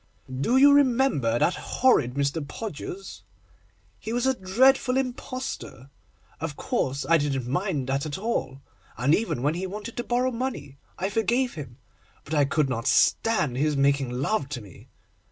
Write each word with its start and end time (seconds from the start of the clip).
Do 0.41 0.57
you 0.57 0.73
remember 0.73 1.37
that 1.37 1.53
horrid 1.53 2.15
Mr. 2.15 2.41
Podgers? 2.43 3.21
He 3.99 4.11
was 4.11 4.25
a 4.25 4.33
dreadful 4.33 4.97
impostor. 4.97 5.91
Of 6.39 6.55
course, 6.57 7.05
I 7.07 7.19
didn't 7.19 7.45
mind 7.47 7.85
that 7.85 8.07
at 8.07 8.17
all, 8.17 8.63
and 8.97 9.13
even 9.13 9.43
when 9.43 9.53
he 9.53 9.67
wanted 9.67 9.95
to 9.97 10.03
borrow 10.03 10.31
money 10.31 10.79
I 10.97 11.11
forgave 11.11 11.53
him, 11.53 11.77
but 12.23 12.33
I 12.33 12.45
could 12.45 12.67
not 12.67 12.87
stand 12.87 13.57
his 13.57 13.77
making 13.77 14.09
love 14.09 14.49
to 14.49 14.61
me. 14.61 14.89